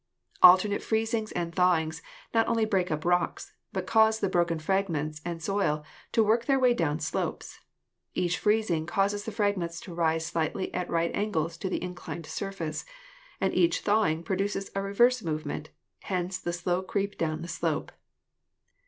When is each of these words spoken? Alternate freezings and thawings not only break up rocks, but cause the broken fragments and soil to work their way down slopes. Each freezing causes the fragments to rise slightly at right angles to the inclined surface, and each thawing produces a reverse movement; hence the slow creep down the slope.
Alternate 0.41 0.81
freezings 0.81 1.31
and 1.35 1.53
thawings 1.53 2.01
not 2.33 2.47
only 2.47 2.65
break 2.65 2.89
up 2.89 3.05
rocks, 3.05 3.53
but 3.71 3.85
cause 3.85 4.19
the 4.19 4.29
broken 4.29 4.57
fragments 4.57 5.21
and 5.23 5.43
soil 5.43 5.85
to 6.11 6.23
work 6.23 6.45
their 6.45 6.57
way 6.59 6.73
down 6.73 6.99
slopes. 6.99 7.59
Each 8.15 8.39
freezing 8.39 8.87
causes 8.87 9.25
the 9.25 9.31
fragments 9.31 9.79
to 9.81 9.93
rise 9.93 10.25
slightly 10.25 10.73
at 10.73 10.89
right 10.89 11.11
angles 11.13 11.55
to 11.57 11.69
the 11.69 11.83
inclined 11.83 12.25
surface, 12.25 12.83
and 13.39 13.53
each 13.53 13.81
thawing 13.81 14.23
produces 14.23 14.71
a 14.73 14.81
reverse 14.81 15.21
movement; 15.21 15.69
hence 15.99 16.39
the 16.39 16.51
slow 16.51 16.81
creep 16.81 17.15
down 17.15 17.43
the 17.43 17.47
slope. 17.47 17.91